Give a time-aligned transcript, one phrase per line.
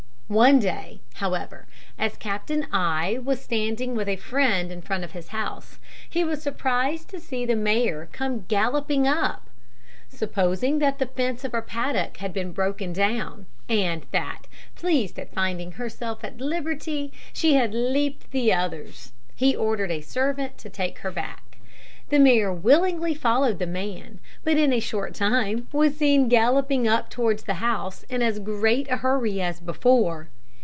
[0.39, 1.67] One day, however,
[1.99, 5.77] as Captain I was standing with a friend in front of his house,
[6.09, 9.49] he was surprised to see the mare come galloping up.
[10.07, 15.33] Supposing that the fence of her paddock had been broken down, and that, pleased at
[15.33, 20.99] finding herself at liberty, she had leaped the others, he ordered a servant to take
[20.99, 21.41] her back.
[22.09, 27.09] The mare willingly followed the man; but in a short time was seen galloping up
[27.09, 30.27] towards the house in as great a hurry as before.